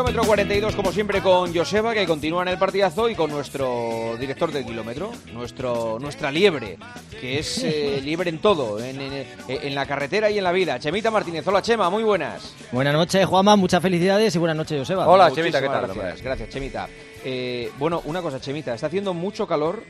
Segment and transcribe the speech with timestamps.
[0.00, 4.50] Kilómetro 42, como siempre, con Joseba, que continúa en el partidazo, y con nuestro director
[4.50, 6.78] de kilómetro, nuestro, nuestra liebre,
[7.20, 10.78] que es eh, liebre en todo, en, en- en la carretera y en la vida.
[10.78, 11.46] Chemita Martínez.
[11.46, 12.54] Hola, Chema, muy buenas.
[12.72, 15.06] Buenas noches, Juanma, muchas felicidades y buenas noches, Joseba.
[15.06, 15.94] Hola, Muchísimas Chemita, ¿qué tal?
[15.94, 16.88] Gracias, gracias Chemita.
[17.22, 19.84] Eh, bueno, una cosa, Chemita, está haciendo mucho calor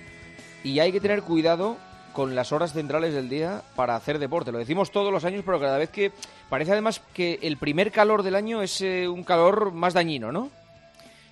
[0.65, 1.77] y hay que tener cuidado
[2.13, 4.51] con las horas centrales del día para hacer deporte.
[4.51, 6.11] Lo decimos todos los años, pero cada vez que
[6.51, 10.51] parece además que el primer calor del año es eh, un calor más dañino, ¿no?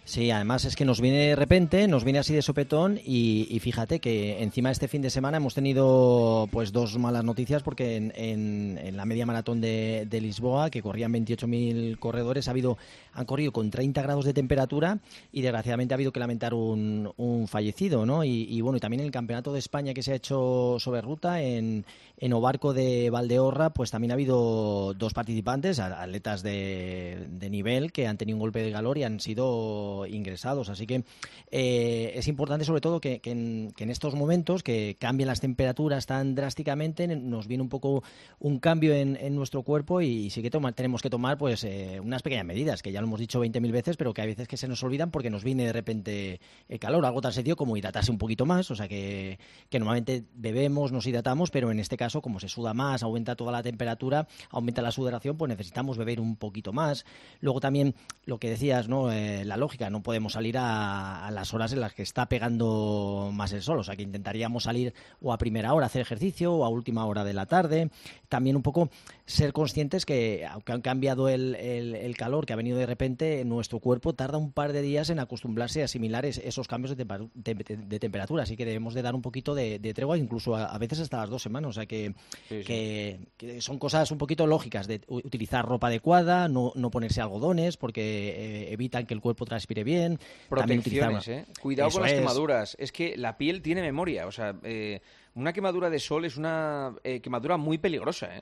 [0.08, 4.00] Sí, además es que nos viene de repente, nos viene así de sopetón y, fíjate
[4.00, 8.78] que encima este fin de semana hemos tenido pues dos malas noticias porque en, en-
[8.82, 12.78] en la media maratón de, Lisboa, que corrían 28.000 corredores, ha habido,
[13.12, 14.98] han corrido con 30 grados de temperatura
[15.30, 18.24] y desgraciadamente ha habido que lamentar un, un fallecido, ¿no?
[18.24, 21.42] Y, y, bueno, y también el Campeonato de España que se ha hecho sobre ruta
[21.42, 21.84] en,
[22.16, 28.06] en Obarco de Valdeorra, pues también ha habido dos participantes, atletas de, de nivel, que
[28.06, 30.68] han tenido un golpe de calor y han sido ingresados.
[30.68, 31.04] Así que
[31.50, 37.06] eh, es importante sobre todo que, en, estos momentos que cambian las temperaturas tan drásticamente,
[37.08, 38.02] nos viene un poco
[38.38, 42.00] un cambio en, en nuestro cuerpo y sí que toma- tenemos que tomar pues eh,
[42.02, 44.56] unas pequeñas medidas, que ya lo hemos dicho 20.000 veces, pero que hay veces que
[44.56, 48.10] se nos olvidan porque nos viene de repente el calor, algo tan sencillo como hidratarse
[48.10, 49.38] un poquito más, o sea que,
[49.70, 53.52] que normalmente bebemos, nos hidratamos, pero en este caso como se suda más, aumenta toda
[53.52, 57.04] la temperatura, aumenta la sudoración, pues necesitamos beber un poquito más.
[57.40, 57.94] Luego también
[58.26, 59.12] lo que decías, ¿no?
[59.12, 63.30] Eh, la lógica, no podemos salir a, a las horas en las que está pegando
[63.32, 66.52] más el sol, o sea que intentaríamos salir o a primera hora a hacer ejercicio
[66.54, 67.90] o a última hora de la tarde.
[68.28, 68.90] También un poco
[69.26, 73.44] ser conscientes que aunque han cambiado el, el- el calor que ha venido de repente,
[73.44, 77.04] nuestro cuerpo tarda un par de días en acostumbrarse a asimilar es- esos cambios de,
[77.04, 80.66] de- de- de temperatura, así que debemos de dar un poquito de, tregua, incluso a,
[80.66, 82.14] a veces hasta las dos semanas, o sea que,
[82.48, 82.64] Sí, sí.
[82.64, 87.76] que- que son cosas un poquito lógicas de utilizar ropa adecuada, no, no ponerse algodones
[87.76, 88.00] porque
[88.68, 90.18] eh, evitan que el cuerpo transpire bien.
[90.48, 91.44] También Protecciones, ¿eh?
[91.60, 92.18] Cuidado Eso con las es.
[92.18, 92.76] quemaduras.
[92.78, 94.26] Es que la piel tiene memoria.
[94.26, 95.00] O sea, eh,
[95.34, 98.40] una quemadura de sol es una eh, quemadura muy peligrosa, ¿eh?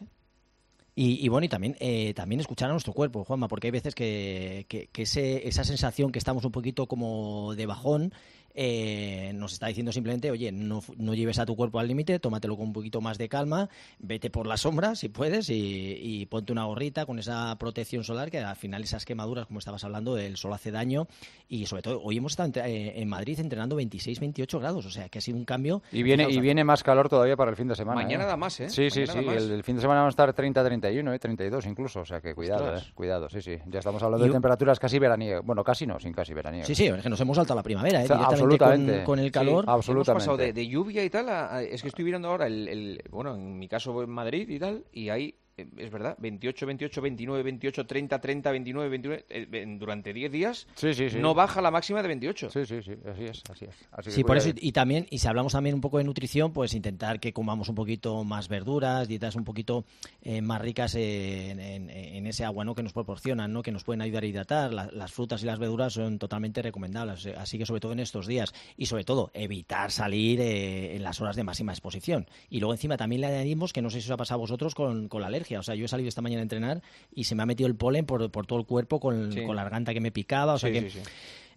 [0.98, 3.94] Y, y bueno, y también, eh, también escuchar a nuestro cuerpo, Juanma, porque hay veces
[3.94, 8.14] que, que- que ese- esa sensación que estamos un poquito como de bajón
[8.58, 12.56] eh, nos está diciendo simplemente, oye, no, no lleves a tu cuerpo al límite, tómatelo
[12.56, 13.68] con un poquito más de calma,
[13.98, 18.30] vete por la sombra si puedes y, y ponte una gorrita con esa protección solar
[18.30, 21.06] que al final esas quemaduras, como estabas hablando, el sol hace daño
[21.48, 25.18] y sobre todo hoy hemos estado eh, en Madrid entrenando 26-28 grados, o sea que
[25.18, 25.82] ha sido un cambio.
[25.92, 28.00] Y viene, y viene más calor todavía para el fin de semana.
[28.00, 28.26] Mañana ¿eh?
[28.26, 28.70] da más, ¿eh?
[28.70, 29.44] Sí, sí, Mañana sí.
[29.44, 31.18] El, el fin de semana van a estar 30-31, ¿eh?
[31.18, 32.00] 32 incluso.
[32.00, 32.76] O sea que cuidado.
[32.76, 32.80] ¿eh?
[32.94, 33.58] Cuidado, sí, sí.
[33.66, 35.42] Ya estamos hablando Y- de temperaturas casi veraniegas.
[35.44, 36.66] Bueno, casi no, sin casi veraniegas.
[36.66, 38.04] Sí, sí, es que nos hemos saltado la primavera, ¿eh?
[38.04, 38.92] O sea, directamente absolutamente.
[38.96, 39.64] con, con el Sí, calor.
[39.64, 40.12] Hemos Absolutamente.
[40.24, 43.02] pasado de, de lluvia y tal a, a- Es que estoy mirando ahora, el, el-
[43.10, 47.42] bueno, en mi caso en Madrid y tal, y hay, es verdad, 28, 28, 29,
[47.42, 51.18] 28, 30, 30, 29, 29, eh, en- durante 10 días Sí, sí, sí.
[51.18, 52.50] no baja la máxima de 28.
[52.50, 52.92] Sí, sí, sí.
[53.10, 53.74] Así es, así es.
[53.90, 56.74] Así Sí, por eso, y también, y si hablamos también un poco de nutrición, pues
[56.74, 59.84] intentar que comamos un poquito más verduras, dietas un poquito
[60.22, 62.74] eh, más ricas en, en- en ese agua ¿no?
[62.74, 63.62] que nos proporcionan, ¿no?
[63.62, 64.72] que nos pueden ayudar a hidratar.
[64.74, 68.00] La- las frutas y las verduras son totalmente recomendables, eh, así que sobre todo en
[68.00, 68.52] estos días.
[68.76, 72.26] Y sobre todo, evitar salir eh, en las horas de máxima exposición.
[72.50, 74.74] Y luego encima también le añadimos, que no sé si os ha pasado a vosotros
[74.74, 75.45] con, con la alergia.
[75.54, 76.82] O sea, yo he salido esta mañana a entrenar
[77.14, 79.44] y se me ha metido el polen por, por todo el cuerpo con, Sí.
[79.44, 80.54] con la garganta que me picaba.
[80.54, 80.98] O sea Sí, que sí,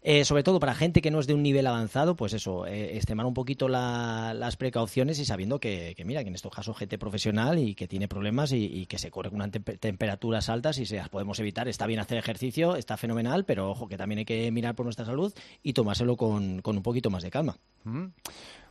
[0.01, 2.95] eh, sobre todo para gente que no es de un nivel avanzado, pues eso, eh,
[2.95, 6.77] extremar un poquito la- las precauciones y sabiendo que, que, mira, que en estos casos
[6.77, 10.47] gente profesional y que tiene problemas y, y que se corre con unas tempe- temperaturas
[10.47, 11.67] altas y se las podemos evitar.
[11.67, 15.03] Está bien hacer ejercicio, está fenomenal, pero ojo, que también hay que mirar por nuestra
[15.05, 15.33] salud
[15.63, 17.57] y tomárselo con, con un poquito más de calma.
[17.85, 18.09] Ujú.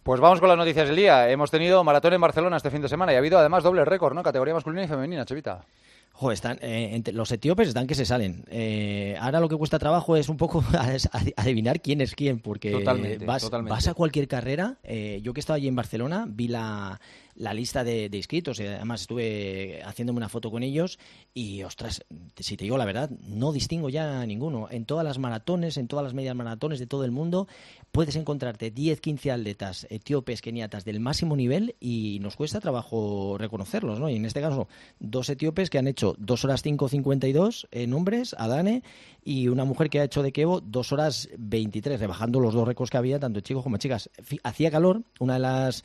[0.03, 1.29] Pues vamos con las noticias del día.
[1.31, 4.15] Hemos tenido maratón en Barcelona este fin de semana y ha habido además doble récord,
[4.15, 4.23] ¿no?
[4.23, 5.65] Categoría masculina y femenina, Chevita.
[6.13, 8.45] Jo, están, eh, entre- los etíopes están que se salen.
[8.51, 12.73] Eh, ahora lo que cuesta trabajo es un poco ad- adivinar quién es quién, porque
[12.73, 13.71] Totalmente, vas, totalmente.
[13.71, 14.77] vas a cualquier carrera.
[14.83, 17.01] eh, yo que estaba allí en Barcelona vi la,
[17.39, 20.99] la lista de, de inscritos además estuve haciéndome una foto con ellos
[21.35, 22.05] y, ostras,
[22.37, 24.69] si te digo la verdad, no distingo ya a ninguno.
[24.71, 27.47] En todas las maratones, en todas las medias maratones de todo el mundo,
[27.93, 34.01] puedes encontrarte 10, 15 atletas etíopes, keniatas del máximo nivel y nos cuesta trabajo reconocerlos,
[34.01, 34.09] ¿no?
[34.09, 34.69] Y en este caso,
[34.99, 38.83] dos etíopes que han hecho 2 horas 5.52 en hombres, Adane,
[39.25, 42.91] y una mujer que ha hecho de Kevo 2 horas 23, rebajando los dos récords
[42.91, 44.11] que había, tanto chicos como chicas.
[44.43, 45.85] Hacía calor, una de las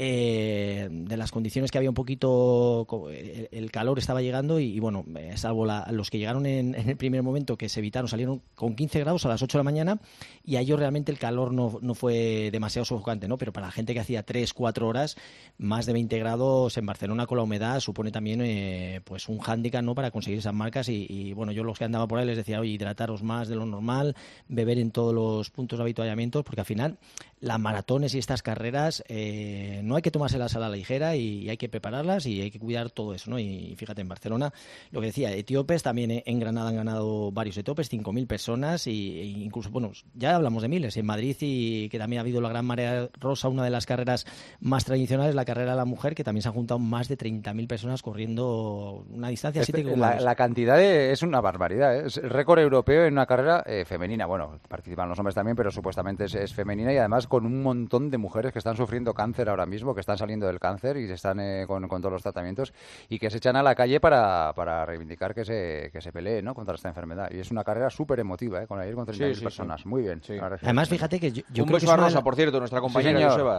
[0.00, 5.32] eh, de las condiciones que había un poquito, el, calor estaba llegando y, bueno, eh,
[5.36, 9.26] salvo los que llegaron en, el primer momento que se evitaron, salieron con 15 grados
[9.26, 10.00] a las 8 de la mañana
[10.44, 13.38] y a ellos realmente el calor no, no fue demasiado sofocante, ¿no?
[13.38, 15.16] Pero para la gente que hacía 3, 4 horas,
[15.58, 19.82] más de 20 grados en Barcelona con la humedad supone también eh, pues un hándicap,
[19.82, 19.96] ¿no?
[19.96, 22.70] Para conseguir esas marcas y, bueno, yo los que andaba por ahí les decía, oye,
[22.70, 24.14] hidrataros más de lo normal,
[24.46, 26.98] beber en todos los puntos de habituallamiento, porque al final
[27.40, 31.56] las maratones y estas carreras eh, no hay que tomárselas a la ligera y, hay
[31.56, 33.38] que prepararlas y hay que cuidar todo eso, ¿no?
[33.38, 34.52] Y, fíjate, en Barcelona,
[34.90, 39.24] lo que decía, etíopes, también en Granada han ganado varios etíopes, 5.000 personas y, e
[39.24, 42.66] incluso, bueno, ya hablamos de miles, en Madrid y que también ha habido la Gran
[42.66, 44.26] Marea Rosa, una de las carreras
[44.60, 47.66] más tradicionales, la carrera de la mujer, que también se han juntado más de 30.000
[47.66, 52.06] personas corriendo una distancia así la, la, cantidad es una barbaridad, ¿eh?
[52.06, 55.70] es el récord europeo en una carrera eh, femenina, bueno, participan los hombres también, pero
[55.70, 59.66] supuestamente es femenina y además con un montón de mujeres que están sufriendo cáncer ahora
[59.66, 62.72] mismo, que están saliendo del cáncer y están eh, con, todos los tratamientos
[63.08, 66.42] y que se echan a la calle para, para reivindicar que se, que se pelee
[66.42, 66.54] ¿no?
[66.54, 67.30] contra esta enfermedad.
[67.30, 68.66] Y es una carrera súper emotiva, ¿eh?
[68.66, 69.86] con ir con 30.000 personas.
[69.86, 70.20] Muy bien.
[70.62, 73.18] Además, fíjate que yo, un creo que Rosa, por cierto, nuestra compañera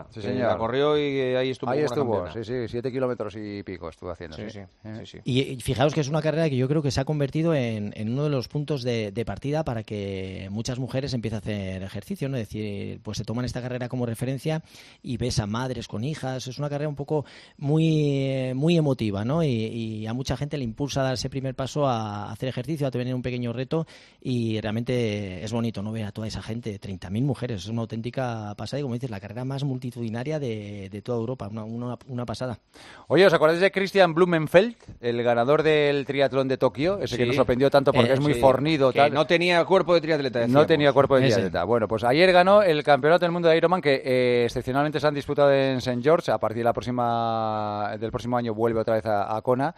[0.09, 0.47] señor.
[0.47, 1.69] la corrió y ahí estuvo.
[1.69, 4.37] Ahí estuvo, sí, sí, siete kilómetros y pico estuvo haciendo.
[4.37, 4.59] Sí, sí.
[4.83, 5.21] ¿Eh?
[5.23, 8.11] Y, fijaos que es una carrera que yo creo que se ha convertido en, en
[8.13, 12.29] uno de los puntos de, de, partida para que muchas mujeres empiecen a hacer ejercicio,
[12.29, 12.37] ¿no?
[12.37, 14.61] Es decir, pues se toman esta carrera como referencia
[15.03, 16.47] y ves a madres con hijas.
[16.47, 17.25] Es una carrera un poco
[17.57, 19.43] muy, muy emotiva, ¿no?
[19.43, 22.91] Y, a mucha gente le impulsa a dar ese primer paso a hacer ejercicio, a
[22.91, 23.85] tener un pequeño reto
[24.21, 25.91] y realmente es bonito, ¿no?
[25.91, 29.19] Ver a toda esa gente, 30.000 mujeres, es una auténtica pasada y como dices, la
[29.19, 32.59] carrera más multitudinaria de, de toda Europa, una, una, pasada.
[33.07, 36.99] Oye, ¿os acordáis de Christian Blumenfeld, el ganador del triatlón de Tokio?
[36.99, 38.91] Ese que nos sorprendió tanto porque eh, es muy fornido.
[38.93, 39.13] tal.
[39.13, 40.47] No tenía cuerpo de triatleta.
[40.47, 41.63] No tenía cuerpo de triatleta.
[41.65, 45.13] Bueno, pues ayer ganó el campeonato del mundo de Ironman que eh, excepcionalmente se han
[45.13, 46.01] disputado en St.
[46.01, 46.31] George.
[46.31, 49.75] A partir de la próxima, del próximo año vuelve otra vez a, Kona.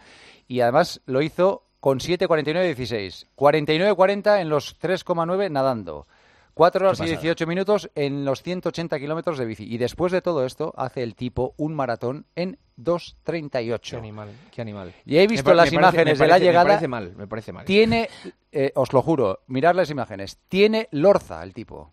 [0.48, 3.26] Y además lo hizo con 7.49.16.
[3.36, 6.06] 49.40 en los 3,9 nadando.
[6.54, 9.64] 4 horas y 18 minutos en los 180 kilómetros de bici.
[9.64, 13.80] Y después de todo esto, hace el tipo un maratón en 2.38.
[13.80, 14.94] Qué animal, qué animal.
[15.06, 16.64] Y he visto las imágenes de la llegada.
[16.64, 17.64] Me parece mal, me parece mal.
[17.64, 18.08] Tiene,
[18.50, 20.38] eh, os lo juro, mirad las imágenes.
[20.48, 21.90] Tiene lorza el tipo.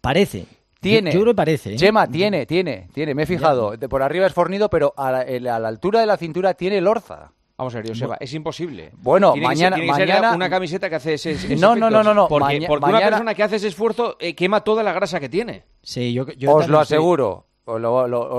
[0.00, 0.46] Parece.
[0.80, 1.12] Tiene.
[1.12, 1.74] Yo, creo que parece.
[1.74, 1.76] ¿eh?
[1.76, 3.14] Chema, tiene, tiene, tiene.
[3.14, 3.76] Me he fijado.
[3.76, 7.32] De por arriba es fornido, pero a la, altura de la cintura tiene lorza.
[7.56, 8.92] Vamos a ver, Joseba, es imposible.
[8.98, 10.32] Bueno, mañana, mañana...
[10.32, 12.28] una camiseta que hace ese, No, no, no, no, no.
[12.28, 15.64] Porque, una persona que hace ese esfuerzo eh, quema toda la grasa que tiene.
[15.82, 17.46] Sí, yo, Os lo aseguro.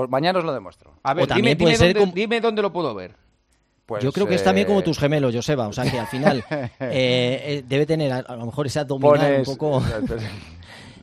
[0.08, 0.94] mañana os lo demuestro.
[1.02, 3.14] A ver, dime, dónde, dime dónde lo puedo ver.
[3.90, 5.66] Pues, yo creo que es también como eh, tus gemelos, Joseba.
[5.66, 6.44] O sea, que al final
[6.80, 9.82] eh, debe tener a, lo mejor ese abdominal un poco...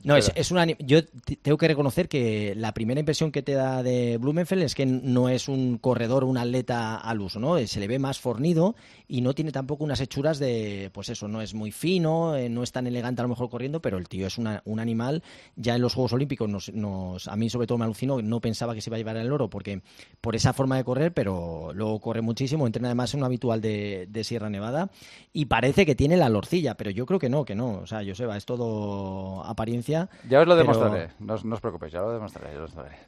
[0.07, 0.65] No, es, es, una.
[0.79, 1.03] Yo
[1.41, 5.27] tengo que reconocer que la primera impresión que te da de Blumenfeld es que no
[5.27, 7.57] es un corredor, un atleta al uso, ¿no?
[7.67, 8.77] Se le ve más fornido
[9.09, 10.91] y no tiene tampoco unas hechuras de.
[10.93, 13.81] Pues eso, no es muy fino, eh, no es tan elegante a lo mejor corriendo,
[13.81, 15.23] pero el tío es un animal.
[15.57, 18.79] Ya en los Juegos Olímpicos, nos, a mí sobre todo me alucinó, no pensaba que
[18.79, 19.81] se iba a llevar el oro porque
[20.21, 24.07] por esa forma de correr, pero luego corre muchísimo, entrena además en un habitual de,
[24.09, 24.89] de Sierra Nevada
[25.33, 27.79] y parece que tiene la lorcilla, pero yo creo que no, que no.
[27.79, 29.96] O sea, Joseba, es todo apariencia
[30.29, 32.51] ya os lo demostraré, no, os preocupéis, ya lo demostraré.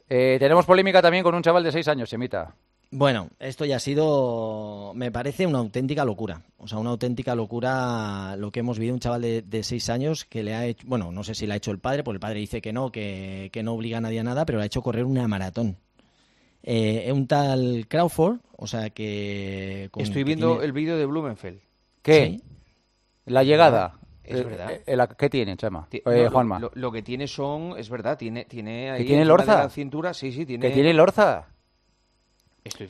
[0.08, 2.54] Eh, tenemos polémica también con un chaval de 6 años, Semita.
[2.92, 6.42] Bueno, esto ya ha sido, me parece una auténtica locura.
[6.58, 10.24] O sea, una auténtica locura lo que hemos vivido un chaval de, de seis años
[10.24, 12.20] que le ha hecho, bueno, no sé si le ha hecho el padre, porque el
[12.20, 14.82] padre dice que no, que, no obliga a nadie a nada, pero le ha hecho
[14.82, 15.76] correr una maratón.
[16.64, 19.88] Eh, un tal Crawford, o sea que...
[19.96, 21.60] Estoy viendo el vídeo de Blumenfeld.
[22.02, 22.40] ¿Qué?
[23.24, 24.00] La llegada.
[24.24, 24.70] Es eh, verdad.
[24.86, 25.88] Eh, ¿Qué tiene, Chema?
[25.90, 26.60] Eh, Juanma.
[26.74, 29.04] Lo, que tiene son, es verdad, tiene, tiene ahí.
[29.04, 29.64] tiene lorza?
[29.64, 30.68] la cintura, sí, sí, tiene.
[30.68, 31.46] ¿Que tiene lorza?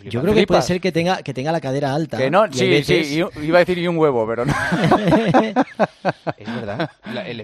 [0.03, 2.19] Yo creo que puede ser que tenga, que tenga la cadera alta.
[2.19, 4.53] Que no, sí, sí, iba a decir y un huevo, pero no.
[6.37, 6.91] es verdad.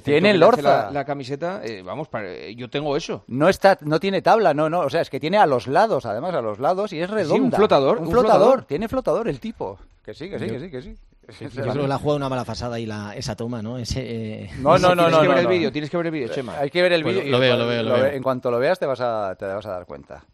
[0.03, 0.91] tiene lorza.
[0.91, 2.09] La, camiseta, vamos,
[2.57, 3.23] yo tengo eso.
[3.29, 6.05] No está, no tiene tabla, no, no, o sea, es que tiene a los lados,
[6.05, 7.45] además, a los lados y es redonda.
[7.45, 7.99] un flotador.
[7.99, 8.65] Un, flotador.
[8.65, 9.79] tiene flotador el tipo.
[10.05, 10.97] Que sí, que sí, que sí, que sí.
[11.41, 13.79] Yo creo que la ha jugado una mala fasada y la, esa toma, ¿no?
[13.79, 14.01] Ese,
[14.45, 15.09] eh, no, no, no.
[15.09, 16.59] Tienes que ver el vídeo, tienes que ver el vídeo, Chema.
[16.59, 17.31] Hay que ver el pues vídeo.
[17.31, 18.07] lo, veo, lo veo, lo, veo.
[18.07, 20.25] En cuanto lo veas te vas a, te vas a dar cuenta.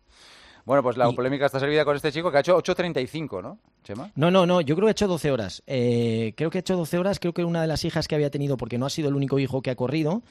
[0.65, 4.13] Bueno, pues la polémica está servida con este chico que ha hecho 8.35, ¿no, Chema?
[4.15, 5.63] No, no, no, yo creo que ha hecho 12 horas.
[5.67, 8.31] Eh, creo que ha hecho 12 horas, creo que una de las hijas que había
[8.31, 10.23] tenido, porque no ha sido el único hijo que ha corrido,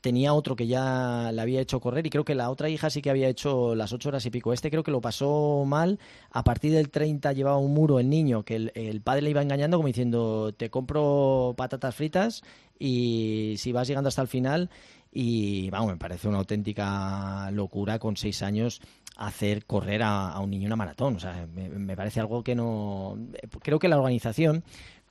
[0.00, 3.02] tenía otro que ya le había hecho correr y creo que la otra hija sí
[3.02, 4.52] que había hecho las ocho horas y pico.
[4.52, 5.98] Este creo que lo pasó mal.
[6.30, 9.76] A partir del 30 llevaba un muro el niño que el, padre le iba engañando
[9.76, 12.42] como diciendo te compro patatas fritas
[12.78, 14.70] y si vas llegando hasta el final
[15.12, 18.82] y vamos, me parece una auténtica locura con seis años
[19.16, 21.16] hacer correr a, un niño una maratón.
[21.16, 23.18] O sea, me, parece algo que no.
[23.62, 24.62] Creo que la organización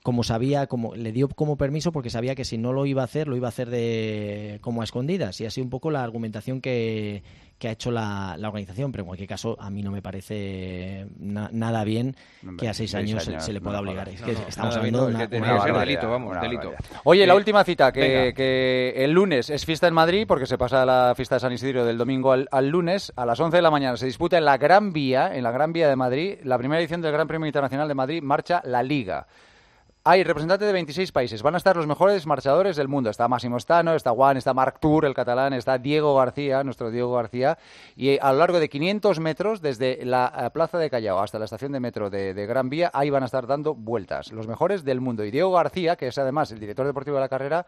[0.05, 3.05] como sabía, como le dio como permiso porque sabía que si no lo iba a
[3.05, 5.41] hacer, lo iba a hacer de como a escondidas.
[5.41, 7.23] Y así un poco la argumentación que,
[7.57, 8.91] que ha hecho la, la, organización.
[8.91, 12.15] Pero en cualquier caso, a mí no me parece nada bien
[12.59, 14.07] que a seis, años, se, le pueda obligar.
[14.09, 16.73] es que estamos hablando de una, delito, vamos, delito.
[17.03, 20.85] Oye, la última cita, que, que, el lunes es fiesta en Madrid, porque se pasa
[20.85, 23.71] la fiesta de San Isidro del domingo al, al, lunes, a las 11 de la
[23.71, 26.79] mañana se disputa en la Gran Vía, en la Gran Vía de Madrid, la primera
[26.79, 29.25] edición del Gran Premio Internacional de Madrid, marcha la Liga.
[30.07, 31.41] Hay representantes de 26 países.
[31.41, 33.09] Van a estar los mejores marchadores del mundo.
[33.09, 37.11] Está Máximo Stano, está Juan, está Marc Tour, el catalán, está Diego García, nuestro Diego
[37.15, 37.57] García.
[37.95, 41.45] Y a lo largo de 500 metros, desde la eh, plaza de Callao hasta la
[41.45, 44.31] estación de metro de, de, Gran Vía, ahí van a estar dando vueltas.
[44.31, 45.25] Los mejores del mundo.
[45.25, 47.65] Y Diego García, que es además el director deportivo de la carrera,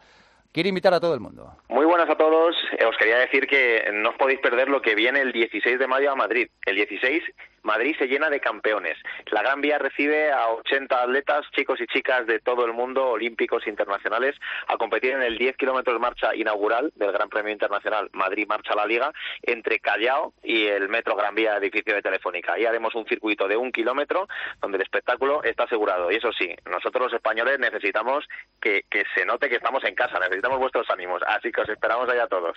[0.52, 1.50] quiere invitar a todo el mundo.
[1.68, 2.54] Muy buenas a todos.
[2.78, 5.86] Eh, os quería decir que no os podéis perder lo que viene el 16 de
[5.88, 6.48] mayo a Madrid.
[6.66, 7.20] El 16
[7.68, 8.96] Madrid se llena de campeones.
[9.30, 13.66] La Gran Vía recibe a 80 atletas, chicos y chicas de todo el mundo, olímpicos
[13.66, 14.34] internacionales,
[14.68, 18.86] a competir en el 10 kilómetros marcha inaugural del Gran Premio Internacional Madrid Marcha la
[18.86, 22.54] Liga entre Callao y el Metro Gran Vía edificio de Telefónica.
[22.54, 24.28] Ahí haremos un circuito de un kilómetro
[24.62, 26.10] donde el espectáculo está asegurado.
[26.10, 28.26] Y eso sí, nosotros los españoles necesitamos
[28.62, 31.20] que, que se note que estamos en casa, necesitamos vuestros ánimos.
[31.26, 32.56] Así que os esperamos allá todos.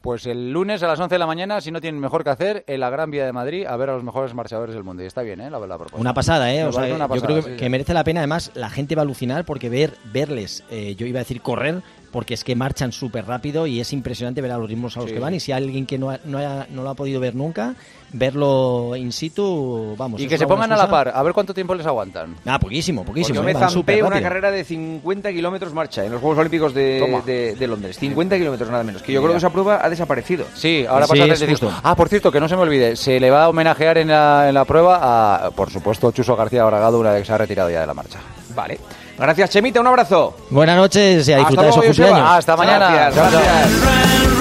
[0.00, 2.64] Pues el lunes a las 11 de la mañana, si no tienen mejor que hacer,
[2.66, 5.02] en la Gran Vía de Madrid a ver a los mejores marchadores del mundo.
[5.02, 5.50] Y está bien, ¿eh?
[5.50, 5.98] La, propuesta.
[5.98, 6.64] Una pasada, ¿eh?
[6.64, 8.20] O sea, yo creo que, merece la pena.
[8.20, 11.82] Además, la gente va a alucinar porque ver, verles, eh, yo iba a decir correr,
[12.10, 15.12] porque es que marchan súper rápido y es impresionante ver a los ritmos a los
[15.12, 15.34] que van.
[15.34, 17.74] Y si hay alguien que no, no, no, lo ha podido ver nunca,
[18.12, 20.20] verlo in situ, vamos.
[20.20, 22.36] Y que se pongan a la par, a ver cuánto tiempo les aguantan.
[22.44, 23.36] Ah, poquísimo, poquísimo.
[23.36, 27.66] Yo me zampé una carrera de 50 kilómetros marcha en los Juegos Olímpicos de, de,
[27.66, 27.96] Londres.
[27.98, 29.02] 50 kilómetros nada menos.
[29.02, 30.44] Que yo creo que esa prueba ha desaparecido.
[30.54, 33.44] Sí, ahora pasa a Ah, por cierto, que no se me olvide, se le va
[33.44, 37.22] a homenajear en la, en la prueba a, por supuesto, Chuso García Bragado, una vez
[37.22, 38.18] que se ha retirado ya de la marcha.
[38.54, 38.78] Vale.
[39.20, 40.34] Gracias, Chemita, un abrazo.
[40.48, 42.28] Buenas noches y a disfrutar de su cumpleaños.
[42.30, 43.10] Hasta mañana.
[43.10, 44.39] gracias.